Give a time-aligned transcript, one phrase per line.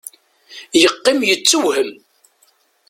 [0.81, 1.89] Yeqqim yettewhem.